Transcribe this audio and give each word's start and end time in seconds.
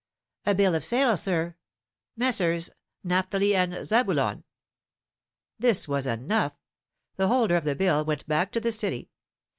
"A 0.47 0.55
bill 0.55 0.73
of 0.73 0.83
sale, 0.83 1.15
sir. 1.15 1.57
Messrs. 2.17 2.71
Napthali 3.05 3.53
and 3.53 3.85
Zabulon." 3.85 4.43
This 5.59 5.87
was 5.87 6.07
enough. 6.07 6.53
The 7.17 7.27
holder 7.27 7.55
of 7.55 7.65
the 7.65 7.75
bill 7.75 8.03
went 8.03 8.25
back 8.27 8.51
to 8.53 8.59
the 8.59 8.71
City. 8.71 9.11